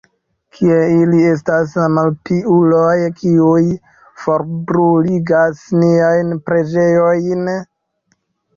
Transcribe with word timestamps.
Kie 0.57 0.77
ili 0.99 1.19
estas, 1.31 1.75
la 1.81 1.89
malpiuloj, 1.97 2.95
kiuj 3.21 3.61
forbruligas 4.23 5.63
niajn 5.85 6.35
preĝejojn? 6.49 7.49